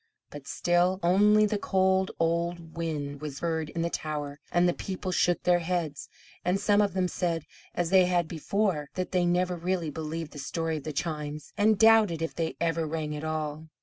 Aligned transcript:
But 0.31 0.47
still 0.47 0.99
only 1.03 1.45
the 1.45 1.59
cold 1.59 2.09
old 2.19 2.75
wind 2.75 3.21
was 3.21 3.41
heard 3.41 3.69
in 3.69 3.83
the 3.83 3.89
tower 3.91 4.39
and 4.51 4.67
the 4.67 4.73
people 4.73 5.11
shook 5.11 5.43
their 5.43 5.59
heads; 5.59 6.09
and 6.43 6.59
some 6.59 6.81
of 6.81 6.93
them 6.95 7.07
said, 7.07 7.45
as 7.75 7.91
they 7.91 8.05
had 8.05 8.27
before, 8.27 8.89
that 8.95 9.11
they 9.11 9.27
never 9.27 9.55
really 9.55 9.91
believed 9.91 10.31
the 10.31 10.39
story 10.39 10.77
of 10.77 10.85
the 10.85 10.91
chimes, 10.91 11.53
and 11.55 11.77
doubted 11.77 12.23
if 12.23 12.33
they 12.33 12.55
ever 12.59 12.87
rang 12.87 13.15
at 13.15 13.23
all. 13.23 13.67